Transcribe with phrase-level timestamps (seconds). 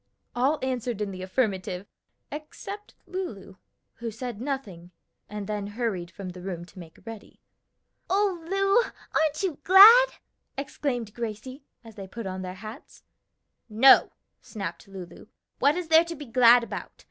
[0.35, 1.85] All answered in the affirmative,
[2.31, 3.57] except Lulu,
[3.97, 4.89] who said nothing,
[5.29, 7.39] and then hurried from the room to make ready.
[8.09, 10.07] "O Lu, aren't you glad?"
[10.57, 13.03] exclaimed Gracie, as they put on their hats.
[13.69, 14.11] "No!"
[14.41, 15.27] snapped Lulu,
[15.59, 16.89] "what is there to be glad about?